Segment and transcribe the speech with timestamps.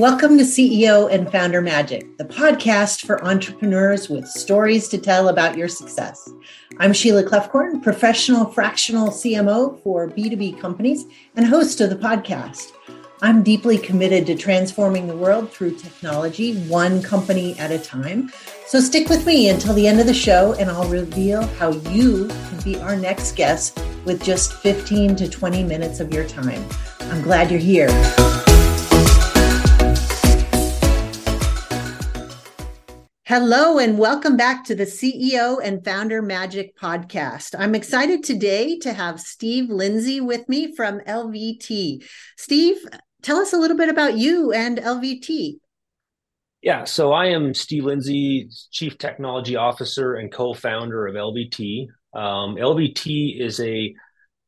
[0.00, 5.58] Welcome to CEO and Founder Magic, the podcast for entrepreneurs with stories to tell about
[5.58, 6.26] your success.
[6.78, 11.04] I'm Sheila Kloefkorn, professional fractional CMO for B2B companies
[11.36, 12.72] and host of the podcast.
[13.20, 18.32] I'm deeply committed to transforming the world through technology, one company at a time.
[18.68, 22.28] So stick with me until the end of the show, and I'll reveal how you
[22.28, 26.64] can be our next guest with just 15 to 20 minutes of your time.
[27.00, 27.90] I'm glad you're here.
[33.30, 37.54] Hello, and welcome back to the CEO and Founder Magic podcast.
[37.56, 42.02] I'm excited today to have Steve Lindsey with me from LVT.
[42.36, 42.84] Steve,
[43.22, 45.60] tell us a little bit about you and LVT.
[46.60, 51.86] Yeah, so I am Steve Lindsey, Chief Technology Officer and co-founder of LVT.
[52.12, 53.94] Um, LVT is a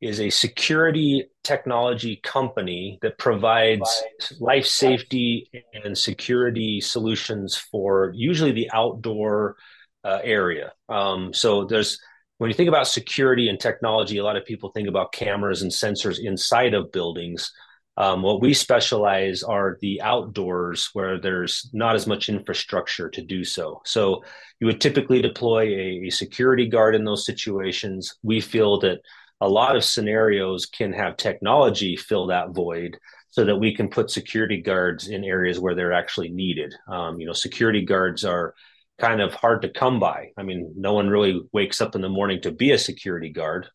[0.03, 4.03] is a security technology company that provides
[4.39, 9.55] life safety and security solutions for usually the outdoor
[10.03, 10.73] uh, area.
[10.89, 11.99] Um, so there's
[12.37, 15.71] when you think about security and technology, a lot of people think about cameras and
[15.71, 17.51] sensors inside of buildings.
[17.95, 23.43] Um, what we specialize are the outdoors where there's not as much infrastructure to do
[23.43, 23.81] so.
[23.85, 24.23] So
[24.59, 28.17] you would typically deploy a, a security guard in those situations.
[28.23, 29.01] We feel that
[29.43, 32.97] a lot of scenarios can have technology fill that void
[33.29, 36.73] so that we can put security guards in areas where they're actually needed.
[36.87, 38.53] Um, you know, security guards are
[39.01, 40.29] kind of hard to come by.
[40.37, 43.67] I mean, no one really wakes up in the morning to be a security guard.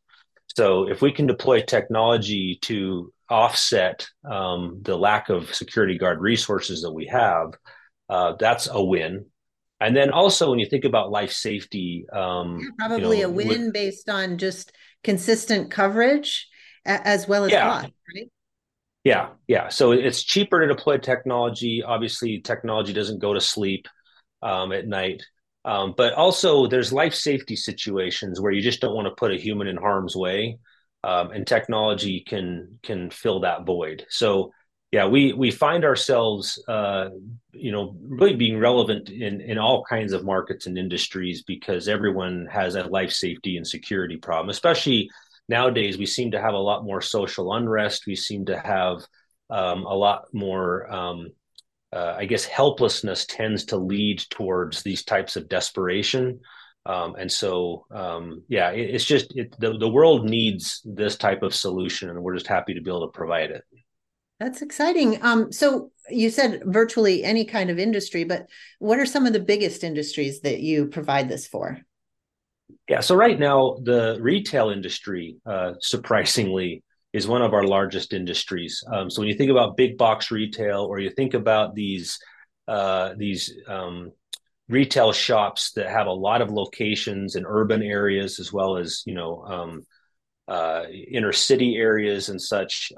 [0.56, 6.80] So if we can deploy technology to offset um, the lack of security guard resources
[6.80, 7.52] that we have,
[8.08, 9.26] uh, that's a win.
[9.80, 13.32] And then also when you think about life safety, um, yeah, probably you know, a
[13.32, 14.72] win with, based on just
[15.04, 16.48] consistent coverage
[16.84, 17.68] as well as yeah.
[17.68, 18.30] cost, right?
[19.04, 19.68] Yeah, yeah.
[19.68, 21.82] So it's cheaper to deploy technology.
[21.82, 23.86] Obviously, technology doesn't go to sleep
[24.42, 25.22] um, at night.
[25.64, 29.36] Um, but also, there's life safety situations where you just don't want to put a
[29.36, 30.58] human in harm's way,
[31.04, 34.06] um, and technology can can fill that void.
[34.08, 34.52] So,
[34.90, 37.10] yeah, we we find ourselves, uh,
[37.52, 42.46] you know, really being relevant in in all kinds of markets and industries because everyone
[42.50, 44.48] has a life safety and security problem.
[44.48, 45.10] Especially
[45.48, 48.06] nowadays, we seem to have a lot more social unrest.
[48.06, 49.06] We seem to have
[49.50, 51.32] um, a lot more, um,
[51.92, 56.40] uh, I guess, helplessness tends to lead towards these types of desperation.
[56.86, 61.42] Um, and so, um, yeah, it, it's just it, the the world needs this type
[61.42, 63.64] of solution, and we're just happy to be able to provide it.
[64.40, 65.22] That's exciting.
[65.22, 68.46] Um, so you said virtually any kind of industry, but
[68.78, 71.78] what are some of the biggest industries that you provide this for?
[72.88, 76.82] Yeah, so right now the retail industry, uh, surprisingly,
[77.12, 78.82] is one of our largest industries.
[78.92, 82.18] Um, so when you think about big box retail, or you think about these
[82.68, 84.12] uh, these um,
[84.68, 89.14] retail shops that have a lot of locations in urban areas as well as you
[89.14, 89.86] know um,
[90.46, 92.92] uh, inner city areas and such.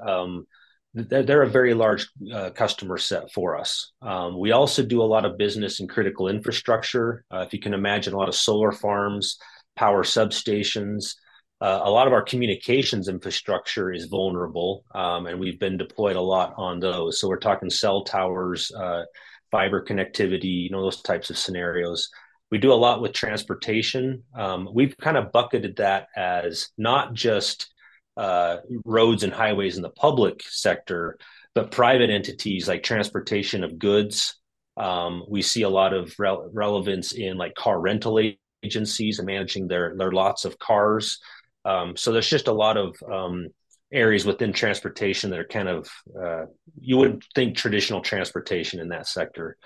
[0.93, 3.91] They're, they're a very large uh, customer set for us.
[4.01, 7.23] Um, we also do a lot of business in critical infrastructure.
[7.33, 9.37] Uh, if you can imagine, a lot of solar farms,
[9.75, 11.15] power substations.
[11.61, 16.21] Uh, a lot of our communications infrastructure is vulnerable, um, and we've been deployed a
[16.21, 17.19] lot on those.
[17.19, 19.03] So we're talking cell towers, uh,
[19.51, 22.09] fiber connectivity, you know, those types of scenarios.
[22.49, 24.23] We do a lot with transportation.
[24.35, 27.71] Um, we've kind of bucketed that as not just
[28.17, 31.17] uh, roads and highways in the public sector,
[31.55, 34.35] but private entities like transportation of goods.
[34.77, 38.19] Um, we see a lot of re- relevance in like car rental
[38.63, 41.19] agencies and managing their their lots of cars.
[41.65, 43.47] Um, so there's just a lot of um,
[43.91, 45.89] areas within transportation that are kind of
[46.19, 46.45] uh,
[46.79, 49.57] you wouldn't think traditional transportation in that sector.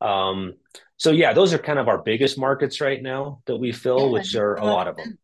[0.00, 0.54] Um,
[0.96, 4.12] so yeah, those are kind of our biggest markets right now that we fill, yeah,
[4.12, 5.18] which are a lot of them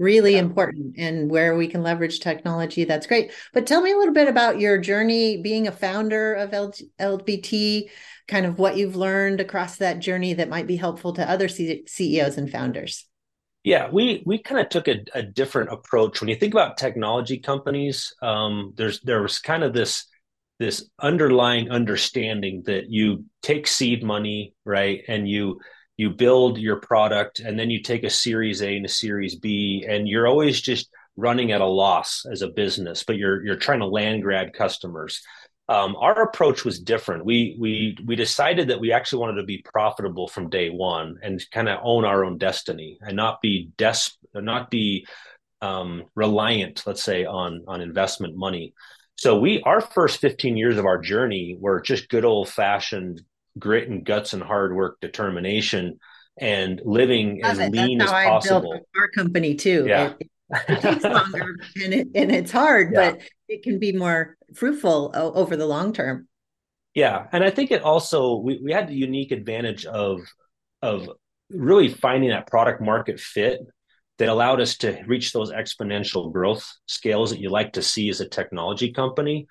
[0.00, 0.38] really yeah.
[0.38, 3.30] important and where we can leverage technology that's great.
[3.52, 7.90] But tell me a little bit about your journey being a founder of lvt
[8.26, 11.84] kind of what you've learned across that journey that might be helpful to other C-
[11.86, 13.06] ceos and founders.
[13.62, 16.20] Yeah we we kind of took a, a, different approach.
[16.20, 20.06] When you think about technology companies um, there's there was kind of this
[20.58, 25.60] this underlying understanding that you take seed money right and you
[26.00, 29.84] you build your product and then you take a series A and a series B
[29.86, 33.80] and you're always just running at a loss as a business but you're you're trying
[33.80, 35.20] to land grab customers.
[35.68, 37.26] Um, our approach was different.
[37.26, 41.38] We we we decided that we actually wanted to be profitable from day one and
[41.52, 45.06] kind of own our own destiny and not be des- not be
[45.60, 48.72] um, reliant let's say on on investment money.
[49.16, 53.20] So we our first 15 years of our journey were just good old fashioned
[53.60, 55.98] grit and guts and hard work, determination,
[56.38, 57.72] and living as it.
[57.72, 58.72] lean as possible.
[58.72, 59.84] I built our company too.
[59.86, 60.14] Yeah.
[60.18, 60.30] It,
[60.68, 63.12] it takes longer and it and it's hard, yeah.
[63.12, 66.26] but it can be more fruitful over the long term.
[66.94, 70.20] Yeah, and I think it also we, we had the unique advantage of
[70.82, 71.08] of
[71.50, 73.60] really finding that product market fit
[74.18, 78.20] that allowed us to reach those exponential growth scales that you like to see as
[78.20, 79.46] a technology company.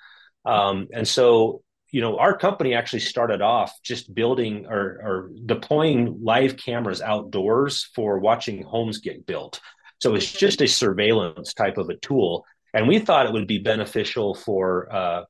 [0.45, 6.19] Um, and so, you know, our company actually started off just building or, or deploying
[6.21, 9.59] live cameras outdoors for watching homes get built.
[10.01, 12.45] So it's just a surveillance type of a tool.
[12.74, 15.24] And we thought it would be beneficial for uh,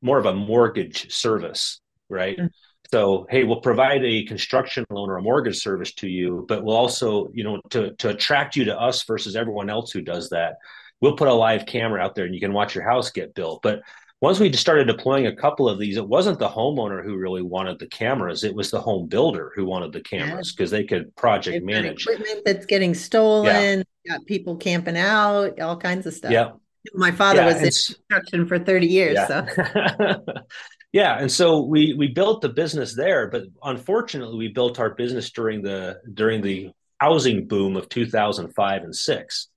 [0.00, 2.36] more of a mortgage service, right?
[2.36, 2.46] Mm-hmm.
[2.90, 6.76] So, hey, we'll provide a construction loan or a mortgage service to you, but we'll
[6.76, 10.54] also, you know, to to attract you to us versus everyone else who does that,
[11.00, 13.60] we'll put a live camera out there and you can watch your house get built.
[13.62, 13.82] But
[14.20, 17.78] once we started deploying a couple of these, it wasn't the homeowner who really wanted
[17.78, 21.64] the cameras; it was the home builder who wanted the cameras because they could project
[21.64, 23.84] manage equipment that's getting stolen.
[24.04, 24.16] Yeah.
[24.16, 26.32] Got people camping out, all kinds of stuff.
[26.32, 26.52] Yeah.
[26.94, 29.14] My father yeah, was in construction for 30 years.
[29.14, 29.26] Yeah.
[29.26, 30.24] So
[30.92, 35.30] yeah and so we we built the business there but unfortunately we built our business
[35.30, 39.48] during the during the housing boom of 2005 and 6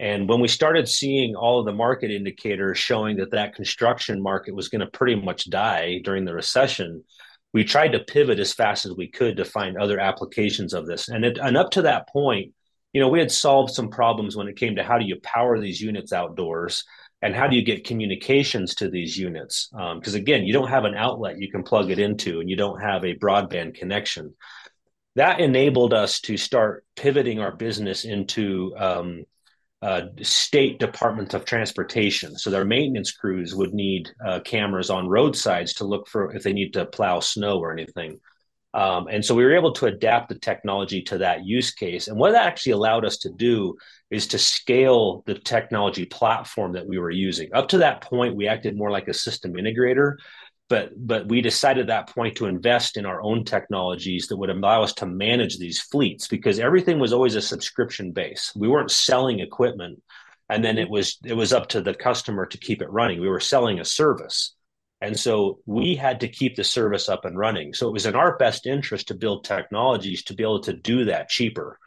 [0.00, 4.54] and when we started seeing all of the market indicators showing that that construction market
[4.54, 7.02] was going to pretty much die during the recession
[7.52, 11.08] we tried to pivot as fast as we could to find other applications of this.
[11.08, 12.52] And it, and up to that point
[12.92, 15.60] you know we had solved some problems when it came to how do you power
[15.60, 16.84] these units outdoors
[17.22, 19.70] and how do you get communications to these units?
[19.72, 22.56] Because um, again you don't have an outlet you can plug it into and you
[22.56, 24.34] don't have a broadband connection.
[25.16, 29.24] That enabled us to start pivoting our business into um,
[29.84, 35.74] uh, state departments of transportation so their maintenance crews would need uh, cameras on roadsides
[35.74, 38.18] to look for if they need to plow snow or anything
[38.74, 42.08] um, and so we were able to adapt the technology to that use case.
[42.08, 43.76] And what that actually allowed us to do
[44.10, 47.54] is to scale the technology platform that we were using.
[47.54, 50.16] Up to that point, we acted more like a system integrator,
[50.68, 54.50] but but we decided at that point to invest in our own technologies that would
[54.50, 58.52] allow us to manage these fleets because everything was always a subscription base.
[58.56, 60.02] We weren't selling equipment
[60.48, 63.20] and then it was it was up to the customer to keep it running.
[63.20, 64.54] We were selling a service.
[65.00, 67.74] And so we had to keep the service up and running.
[67.74, 71.06] So it was in our best interest to build technologies to be able to do
[71.06, 71.78] that cheaper.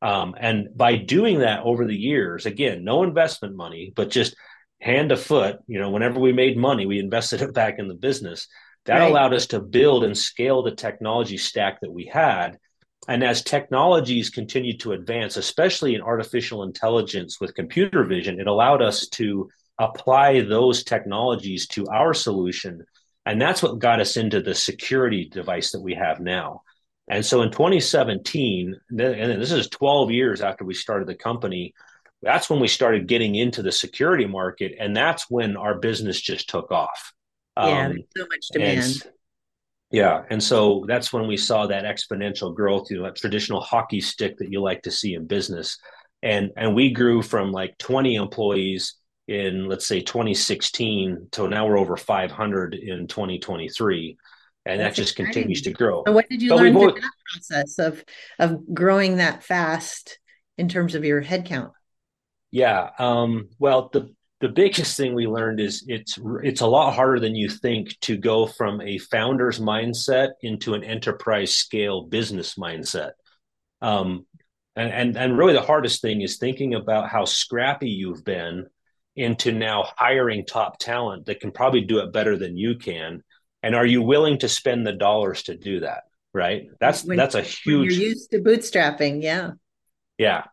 [0.00, 4.34] Um, and by doing that over the years, again, no investment money, but just
[4.82, 7.94] hand to foot, you know, whenever we made money, we invested it back in the
[7.94, 8.48] business.
[8.86, 9.08] That right.
[9.08, 12.58] allowed us to build and scale the technology stack that we had.
[13.06, 18.82] And as technologies continued to advance, especially in artificial intelligence with computer vision, it allowed
[18.82, 19.48] us to
[19.78, 22.84] apply those technologies to our solution.
[23.24, 26.62] And that's what got us into the security device that we have now.
[27.08, 28.98] And so in 2017, and
[29.40, 31.72] this is 12 years after we started the company,
[32.22, 34.76] that's when we started getting into the security market.
[34.78, 37.12] And that's when our business just took off.
[37.56, 38.82] Yeah, um, so much demand.
[38.82, 39.12] And,
[39.90, 40.22] yeah.
[40.30, 44.38] And so that's when we saw that exponential growth, you know, that traditional hockey stick
[44.38, 45.78] that you like to see in business.
[46.22, 48.94] And and we grew from like 20 employees
[49.28, 54.16] in let's say 2016 so now we're over 500 in 2023
[54.66, 55.32] and That's that just exciting.
[55.32, 58.04] continues to grow so what did you but learn through always, that process of
[58.40, 60.18] of growing that fast
[60.58, 61.70] in terms of your headcount
[62.52, 67.20] yeah um, well the the biggest thing we learned is it's it's a lot harder
[67.20, 73.12] than you think to go from a founder's mindset into an enterprise scale business mindset.
[73.80, 74.26] Um,
[74.74, 78.66] and, and and really the hardest thing is thinking about how scrappy you've been
[79.14, 83.22] into now hiring top talent that can probably do it better than you can.
[83.62, 86.02] And are you willing to spend the dollars to do that
[86.34, 86.66] right?
[86.80, 89.52] That's when, that's a huge you're used to bootstrapping yeah.
[90.18, 90.44] Yeah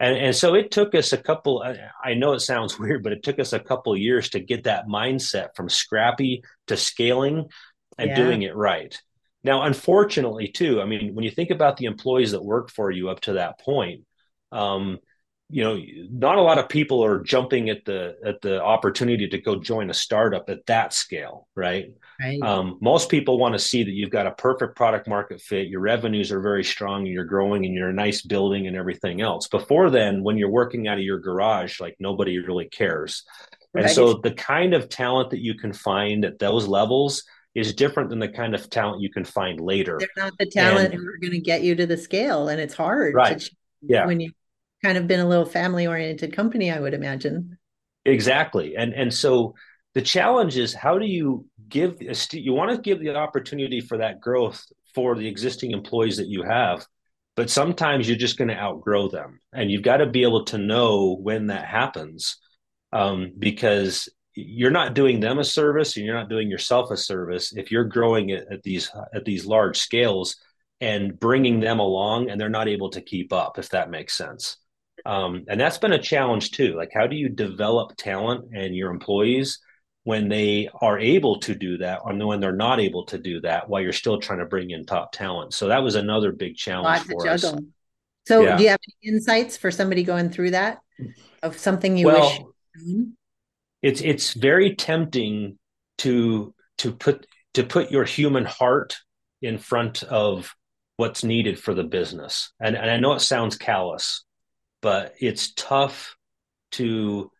[0.00, 1.64] and and so it took us a couple
[2.04, 4.86] i know it sounds weird but it took us a couple years to get that
[4.86, 7.46] mindset from scrappy to scaling
[7.98, 8.16] and yeah.
[8.16, 9.00] doing it right
[9.42, 13.08] now unfortunately too i mean when you think about the employees that work for you
[13.08, 14.02] up to that point
[14.52, 14.98] um,
[15.54, 15.80] you know
[16.10, 19.88] not a lot of people are jumping at the at the opportunity to go join
[19.88, 22.42] a startup at that scale right, right.
[22.42, 25.80] Um, most people want to see that you've got a perfect product market fit your
[25.80, 29.46] revenues are very strong and you're growing and you're a nice building and everything else
[29.46, 33.22] before then when you're working out of your garage like nobody really cares
[33.74, 33.84] right.
[33.84, 37.22] and so the kind of talent that you can find at those levels
[37.54, 39.96] is different than the kind of talent you can find later.
[40.00, 42.60] They're not the talent and, who are going to get you to the scale, and
[42.60, 43.14] it's hard.
[43.14, 43.38] Right.
[43.38, 44.06] To, yeah.
[44.06, 44.32] When you
[44.84, 47.56] kind of been a little family oriented company, I would imagine.
[48.04, 48.76] Exactly.
[48.76, 49.54] And and so
[49.94, 51.96] the challenge is how do you give
[52.32, 54.62] you want to give the opportunity for that growth
[54.94, 56.86] for the existing employees that you have
[57.36, 60.58] but sometimes you're just going to outgrow them and you've got to be able to
[60.58, 62.36] know when that happens
[62.92, 67.52] um, because you're not doing them a service and you're not doing yourself a service
[67.56, 70.36] if you're growing it at these at these large scales
[70.80, 74.58] and bringing them along and they're not able to keep up if that makes sense
[75.06, 76.74] um, and that's been a challenge too.
[76.74, 79.60] Like how do you develop talent and your employees
[80.04, 83.68] when they are able to do that and when they're not able to do that
[83.68, 85.52] while you're still trying to bring in top talent?
[85.54, 87.44] So that was another big challenge for us.
[88.26, 88.56] so yeah.
[88.56, 90.78] do you have any insights for somebody going through that
[91.42, 92.46] of something you well,
[92.76, 93.06] wish
[93.82, 95.58] it's it's very tempting
[95.98, 98.96] to to put to put your human heart
[99.42, 100.54] in front of
[100.96, 102.52] what's needed for the business.
[102.60, 104.24] And, and i know it sounds callous
[104.84, 106.14] but it's tough
[106.72, 107.30] to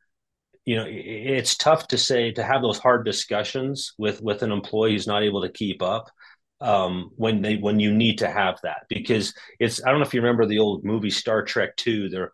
[0.65, 4.93] you know it's tough to say to have those hard discussions with with an employee
[4.93, 6.11] who's not able to keep up
[6.63, 8.87] um, when they when you need to have that.
[8.89, 12.33] Because it's I don't know if you remember the old movie Star Trek Two there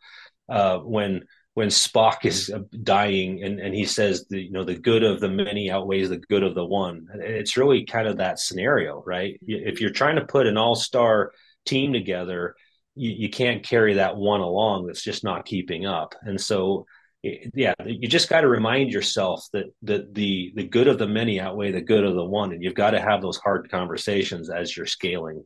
[0.49, 1.25] uh, when
[1.55, 5.19] when Spock is uh, dying and and he says the you know the good of
[5.19, 7.09] the many outweighs the good of the one.
[7.15, 9.41] It's really kind of that scenario right?
[9.43, 11.33] If you're trying to put an all star
[11.67, 12.55] team together
[12.95, 16.15] you, you can't carry that one along that's just not keeping up.
[16.23, 16.87] And so
[17.23, 21.39] yeah you just got to remind yourself that that the the good of the many
[21.39, 24.75] outweigh the good of the one and you've got to have those hard conversations as
[24.75, 25.45] you're scaling.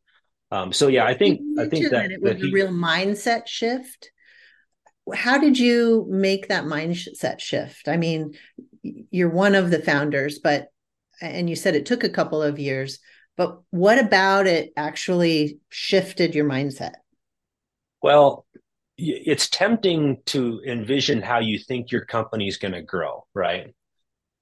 [0.52, 2.68] Um, so yeah i think i think that, that it was that he, a real
[2.68, 4.10] mindset shift.
[5.12, 7.88] How did you make that mindset shift?
[7.88, 8.34] I mean
[9.10, 10.68] you're one of the founders but
[11.20, 13.00] and you said it took a couple of years
[13.36, 16.94] but what about it actually shifted your mindset
[18.04, 18.44] well
[18.96, 23.75] it's tempting to envision how you think your company is going to grow, right?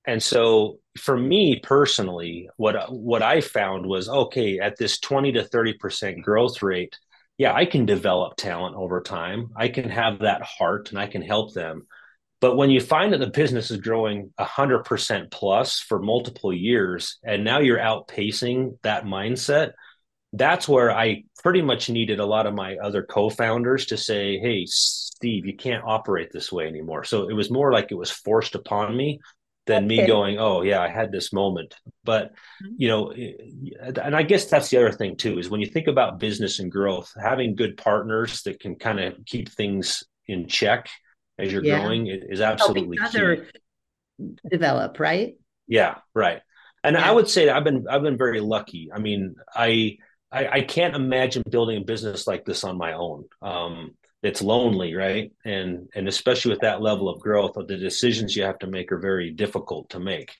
[0.04, 5.44] And so for me personally, what what I found was okay, at this 20 to
[5.44, 6.98] 30% growth rate,
[7.38, 9.50] yeah, I can develop talent over time.
[9.56, 11.86] I can have that heart and I can help them.
[12.40, 17.44] But when you find that the business is growing 100% plus for multiple years and
[17.44, 19.72] now you're outpacing that mindset,
[20.32, 24.64] that's where I pretty much needed a lot of my other co-founders to say, "Hey,
[24.66, 28.54] Steve, you can't operate this way anymore." So it was more like it was forced
[28.54, 29.20] upon me
[29.66, 30.00] than okay.
[30.00, 31.74] me going, "Oh, yeah, I had this moment."
[32.04, 32.74] But mm-hmm.
[32.78, 33.12] you know,
[34.02, 36.72] and I guess that's the other thing too is when you think about business and
[36.72, 40.88] growth, having good partners that can kind of keep things in check
[41.38, 41.80] as you're yeah.
[41.80, 43.42] growing is absolutely key.
[44.48, 45.34] Develop, right?
[45.66, 46.40] Yeah, right.
[46.84, 47.08] And yeah.
[47.08, 48.90] I would say I've been I've been very lucky.
[48.92, 49.98] I mean, I
[50.32, 53.26] I, I, can't imagine building a business like this on my own.
[53.42, 55.32] Um, it's lonely, right?
[55.44, 58.98] And and especially with that level of growth, the decisions you have to make are
[58.98, 60.32] very difficult to make.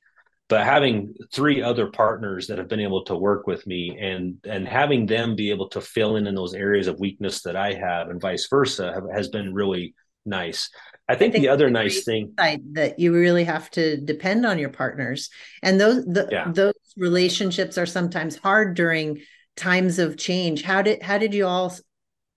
[0.49, 4.69] But having three other partners that have been able to work with me and and
[4.69, 8.09] having them be able to fill in in those areas of weakness that I have
[8.09, 9.95] and vice versa have, has been really
[10.25, 10.71] nice.
[11.09, 14.59] I think, I think the other nice thing that you really have to depend on
[14.59, 15.31] your partners,
[15.63, 16.51] and those the, yeah.
[16.53, 19.21] those relationships are sometimes hard during
[19.57, 20.63] times of change.
[20.63, 21.75] How did how did you all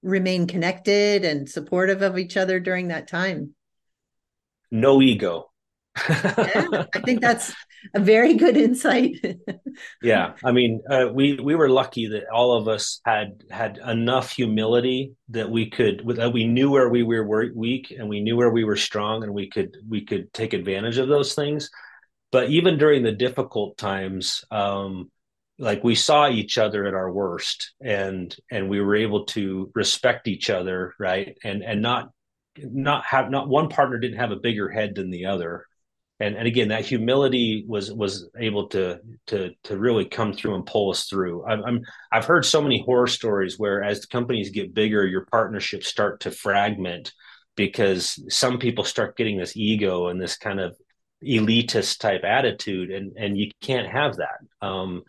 [0.04, 3.56] remain connected and supportive of each other during that time?
[4.72, 5.52] No ego.
[6.10, 7.54] Yeah, i think that's
[7.94, 9.16] a very good insight.
[10.02, 14.32] Yeah i mean uh, we we were lucky that all of us had had enough
[14.32, 18.52] humility that we could that we knew where we were weak and we knew where
[18.52, 21.70] we were strong and we could we could take advantage of those things.
[22.32, 25.12] But even during the difficult times um,
[25.58, 30.28] like we saw each other at our worst and and we were able to respect
[30.28, 31.38] each other right?
[31.44, 32.10] And and not
[32.58, 35.66] not have not one partner didn't have a bigger head than the other.
[36.20, 40.66] And and again that humility was was able to to to really come through and
[40.66, 41.46] pull us through.
[41.46, 41.82] I'm, I'm
[42.12, 46.22] i've heard so many horror stories where as the companies get bigger your partnerships start
[46.22, 47.14] to fragment
[47.56, 50.78] because some people start getting this ego and this kind of
[51.24, 54.40] elitist type attitude and and you can't have that.
[54.62, 55.04] Um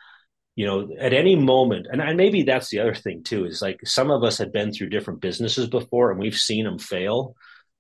[0.57, 3.79] you know at any moment and, and maybe that's the other thing too is like
[3.85, 7.37] some of us had been through different businesses before and we've seen them fail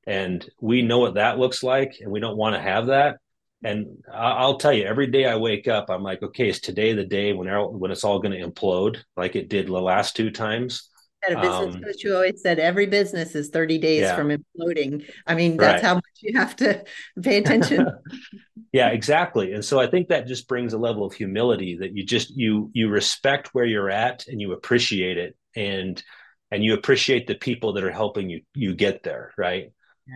[0.06, 3.16] and we know what that looks like and we don't want to have that
[3.64, 7.04] and I'll tell you, every day I wake up, I'm like, okay, is today the
[7.04, 10.90] day when when it's all going to implode like it did the last two times?
[11.28, 14.16] At a business um, coach who always said every business is 30 days yeah.
[14.16, 15.08] from imploding.
[15.26, 15.88] I mean, that's right.
[15.88, 16.84] how much you have to
[17.22, 17.86] pay attention.
[18.72, 22.04] yeah exactly and so i think that just brings a level of humility that you
[22.04, 26.02] just you you respect where you're at and you appreciate it and
[26.50, 29.70] and you appreciate the people that are helping you you get there right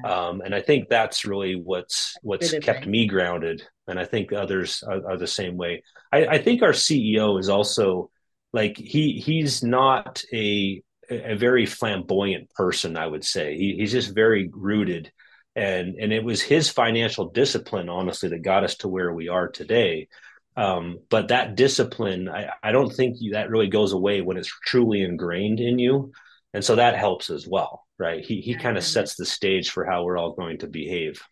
[0.05, 3.63] Um, and I think that's really what's what's Good kept me grounded.
[3.89, 5.83] And I think others are, are the same way.
[6.13, 8.11] I, I, think our CEO is also
[8.53, 12.97] like he he's not a a very flamboyant person.
[12.97, 13.57] I would say.
[13.57, 15.13] He, he's just very rooted,
[15.55, 19.49] and and it was his financial discipline, honestly, that got us to where we are
[19.49, 20.09] today.
[20.57, 25.03] Um, but that discipline, I, I don't think that really goes away when it's truly
[25.03, 26.13] ingrained in you.
[26.53, 28.25] And so that helps as well right?
[28.25, 31.23] He he kind of sets the stage for how we're all going to behave.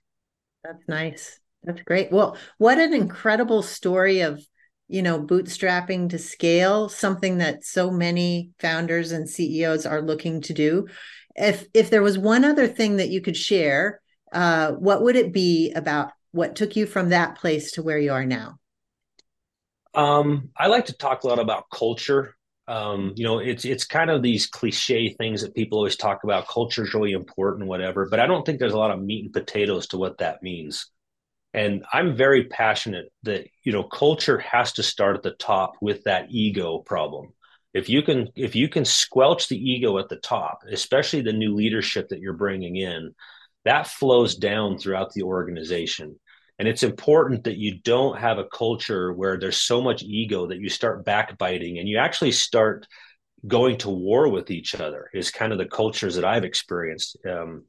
[0.62, 1.40] That's nice.
[1.64, 2.12] That's great.
[2.12, 4.40] Well what an incredible story of
[4.88, 10.52] you know bootstrapping to scale something that so many founders and ceos are looking to
[10.52, 10.86] do
[11.36, 14.00] if if there was one other thing that you could share
[14.32, 18.12] uh, what would it be about what took you from that place to where you
[18.12, 18.58] are now
[19.94, 22.34] um, i like to talk a lot about culture
[22.68, 26.46] um, you know, it's it's kind of these cliche things that people always talk about.
[26.48, 28.06] Culture is really important, whatever.
[28.10, 30.90] But I don't think there's a lot of meat and potatoes to what that means.
[31.58, 36.04] And I'm very passionate that you know culture has to start at the top with
[36.04, 37.32] that ego problem.
[37.74, 41.56] If you can if you can squelch the ego at the top, especially the new
[41.56, 43.12] leadership that you're bringing in,
[43.64, 46.20] that flows down throughout the organization.
[46.60, 50.60] And it's important that you don't have a culture where there's so much ego that
[50.60, 52.86] you start backbiting and you actually start
[53.48, 57.16] going to war with each other is kind of the cultures that I've experienced.
[57.28, 57.64] Um,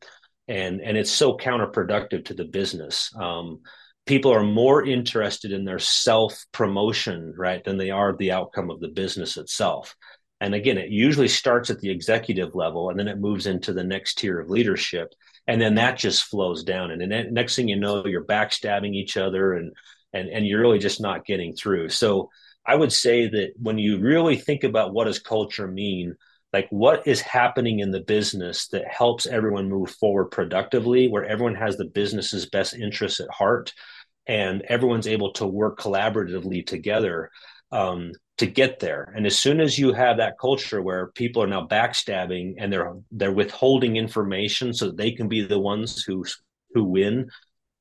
[0.48, 3.12] and, and it's so counterproductive to the business.
[3.16, 3.62] Um,
[4.10, 8.82] people are more interested in their self promotion, right, than they are the outcome of
[8.82, 9.96] the business itself.
[10.42, 13.84] And again, it usually starts at the executive level and then it moves into the
[13.84, 15.14] next tier of leadership
[15.50, 19.18] and then that just flows down and then next thing you know you're backstabbing each
[19.18, 19.74] other and
[20.14, 22.30] and and you're really just not getting through so
[22.66, 26.16] i would say that when you really think about what does culture mean
[26.54, 31.56] like what is happening in the business that helps everyone move forward productively where everyone
[31.56, 33.74] has the business's best interests at heart
[34.30, 37.32] and everyone's able to work collaboratively together
[37.72, 39.12] um, to get there.
[39.16, 42.94] And as soon as you have that culture where people are now backstabbing and they're
[43.12, 46.24] they're withholding information so that they can be the ones who
[46.74, 47.30] who win,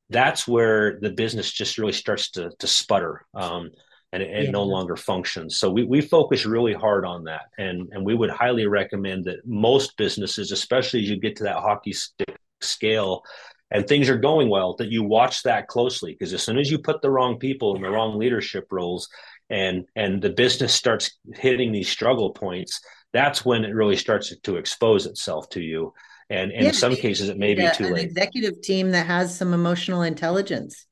[0.09, 3.27] that's where the business just really starts to to sputter.
[3.35, 3.71] Um,
[4.11, 4.51] and it, yeah.
[4.51, 5.59] no longer functions.
[5.59, 7.43] So we, we focus really hard on that.
[7.59, 11.57] And, and we would highly recommend that most businesses, especially as you get to that
[11.57, 13.23] hockey stick scale
[13.71, 16.13] and things are going well, that you watch that closely.
[16.13, 19.09] Because as soon as you put the wrong people in the wrong leadership roles,
[19.51, 22.81] and and the business starts hitting these struggle points
[23.13, 25.93] that's when it really starts to expose itself to you
[26.31, 29.07] and, and yeah, in some cases it may be too an late executive team that
[29.07, 30.87] has some emotional intelligence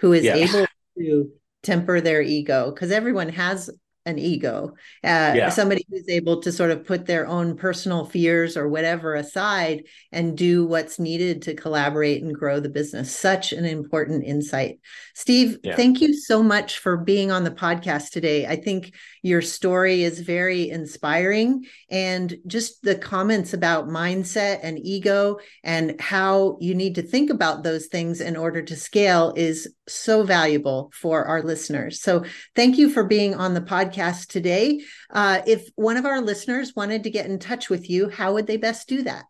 [0.00, 0.34] who is yeah.
[0.34, 0.66] able
[0.98, 1.30] to
[1.62, 3.70] temper their ego because everyone has
[4.06, 5.48] an ego uh, yeah.
[5.50, 10.36] somebody who's able to sort of put their own personal fears or whatever aside and
[10.36, 13.14] do what's needed to collaborate and grow the business.
[13.14, 14.78] Such an important insight.
[15.14, 15.76] Steve yeah.
[15.76, 18.46] thank you so much for being on the podcast today.
[18.46, 25.38] I think your story is very inspiring and just the comments about mindset and ego
[25.62, 30.22] and how you need to think about those things in order to scale is so
[30.22, 32.00] valuable for our listeners.
[32.00, 34.82] So thank you for being on the podcast podcast today.
[35.10, 38.46] Uh, if one of our listeners wanted to get in touch with you, how would
[38.46, 39.24] they best do that?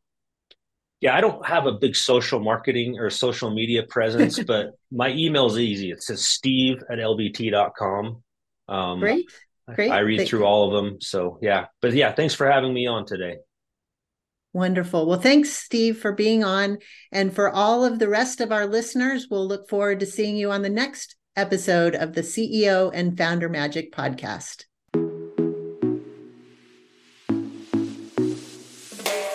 [1.01, 5.47] Yeah, I don't have a big social marketing or social media presence, but my email
[5.47, 5.91] is easy.
[5.91, 8.23] It says steve at lvt.com.
[8.69, 9.31] Um, Great.
[9.75, 9.91] Great.
[9.91, 10.47] I read Thank through you.
[10.47, 11.01] all of them.
[11.01, 11.67] So, yeah.
[11.81, 13.37] But yeah, thanks for having me on today.
[14.53, 15.07] Wonderful.
[15.07, 16.79] Well, thanks, Steve, for being on.
[17.13, 20.51] And for all of the rest of our listeners, we'll look forward to seeing you
[20.51, 24.65] on the next episode of the CEO and Founder Magic podcast.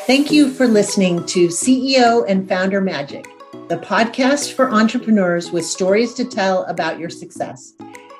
[0.06, 3.26] Thank you for listening to CEO and Founder Magic,
[3.70, 7.74] the podcast for entrepreneurs with stories to tell about your success.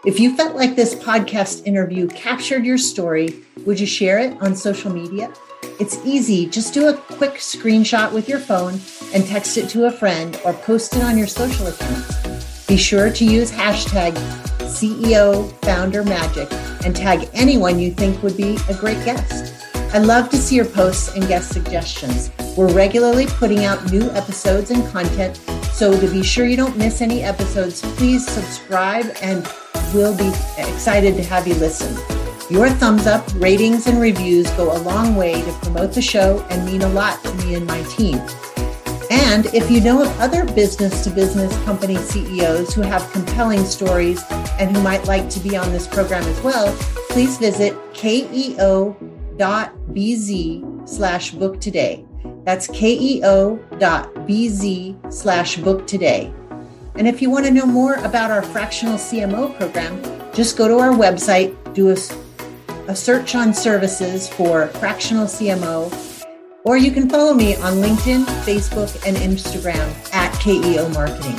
[0.06, 4.56] If you felt like this podcast interview captured your story, would you share it on
[4.56, 5.32] social media?
[5.80, 6.48] It's easy.
[6.48, 8.80] Just do a quick screenshot with your phone
[9.14, 12.35] and text it to a friend or post it on your social accounts.
[12.68, 14.14] Be sure to use hashtag
[14.62, 16.52] CEO Founder Magic
[16.84, 19.54] and tag anyone you think would be a great guest.
[19.94, 22.32] I love to see your posts and guest suggestions.
[22.58, 25.38] We're regularly putting out new episodes and content,
[25.74, 29.48] so to be sure you don't miss any episodes, please subscribe and
[29.94, 31.96] we'll be excited to have you listen.
[32.50, 36.66] Your thumbs up, ratings, and reviews go a long way to promote the show and
[36.66, 38.20] mean a lot to me and my team.
[39.12, 44.24] And if you know of other business to business company CEOs who have compelling stories
[44.60, 46.76] and who might like to be on this program as well,
[47.10, 48.98] please visit keo.bz
[50.90, 52.06] slash book today.
[52.44, 53.64] That's keo.bz
[55.14, 56.34] slash book today.
[56.96, 60.02] And if you want to know more about our fractional CMO program,
[60.34, 61.98] just go to our website, do a,
[62.90, 65.92] a search on services for fractional CMO,
[66.66, 71.38] or you can follow me on LinkedIn, Facebook, and Instagram at KEO Marketing.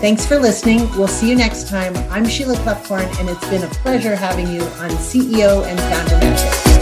[0.00, 0.90] Thanks for listening.
[0.98, 1.96] We'll see you next time.
[2.10, 6.73] I'm Sheila Kloefkorn, and it's been a pleasure having you on CEO and Founder Magic.